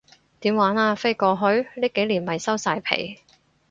[0.39, 1.79] 點玩啊，飛過去？
[1.79, 3.19] 呢幾年咪收晒皮